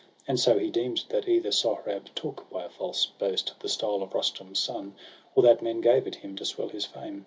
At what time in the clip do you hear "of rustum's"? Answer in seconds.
4.01-4.57